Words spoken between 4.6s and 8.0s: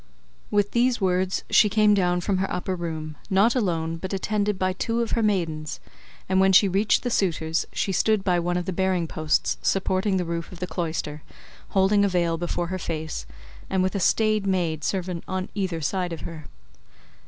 two of her maidens, and when she reached the suitors she